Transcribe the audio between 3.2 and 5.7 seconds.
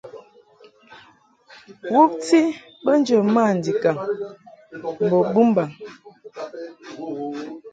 mandikaŋ mbo bumbaŋ.